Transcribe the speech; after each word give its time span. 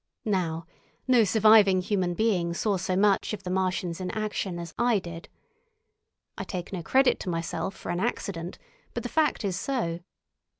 Now 0.25 0.65
no 1.07 1.23
surviving 1.23 1.79
human 1.79 2.15
being 2.15 2.55
saw 2.55 2.77
so 2.77 2.95
much 2.95 3.33
of 3.33 3.43
the 3.43 3.51
Martians 3.51 4.01
in 4.01 4.09
action 4.09 4.57
as 4.57 4.73
I 4.79 4.97
did. 4.97 5.29
I 6.39 6.43
take 6.43 6.73
no 6.73 6.81
credit 6.81 7.19
to 7.19 7.29
myself 7.29 7.75
for 7.77 7.91
an 7.91 7.99
accident, 7.99 8.57
but 8.95 9.03
the 9.03 9.09
fact 9.09 9.45
is 9.45 9.59
so. 9.59 9.99